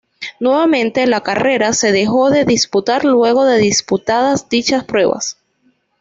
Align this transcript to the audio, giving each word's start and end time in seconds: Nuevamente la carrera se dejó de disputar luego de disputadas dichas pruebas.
Nuevamente 0.39 1.05
la 1.05 1.21
carrera 1.21 1.73
se 1.73 1.91
dejó 1.91 2.31
de 2.31 2.43
disputar 2.43 3.05
luego 3.05 3.45
de 3.45 3.59
disputadas 3.59 4.49
dichas 4.49 4.83
pruebas. 4.83 5.37